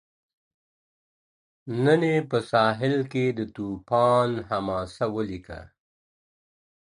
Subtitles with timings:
[1.83, 5.61] نن یې په ساحل کي د توپان حماسه ولیکه.